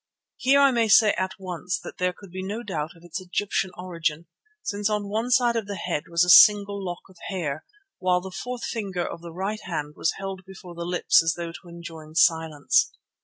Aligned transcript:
Here 0.37 0.59
I 0.59 0.71
may 0.71 0.87
say 0.87 1.11
at 1.13 1.33
once 1.37 1.77
that 1.79 1.99
there 1.99 2.11
could 2.11 2.31
be 2.31 2.41
no 2.41 2.63
doubt 2.63 2.95
of 2.95 3.03
its 3.03 3.21
Egyptian 3.21 3.69
origin, 3.77 4.25
since 4.63 4.89
on 4.89 5.07
one 5.09 5.29
side 5.29 5.55
of 5.55 5.67
the 5.67 5.75
head 5.75 6.05
was 6.07 6.23
a 6.23 6.27
single 6.27 6.83
lock 6.83 7.03
of 7.07 7.17
hair, 7.27 7.65
while 7.99 8.19
the 8.19 8.31
fourth 8.31 8.63
finger 8.65 9.05
of 9.05 9.21
the 9.21 9.31
right 9.31 9.61
hand 9.61 9.93
was 9.95 10.13
held 10.13 10.43
before 10.43 10.73
the 10.73 10.85
lips 10.85 11.21
as 11.21 11.35
though 11.37 11.51
to 11.51 11.67
enjoin 11.67 12.15
silence. 12.15 12.91